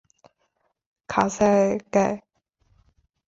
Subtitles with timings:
[1.05, 1.45] 卡萨
[1.91, 2.23] 盖。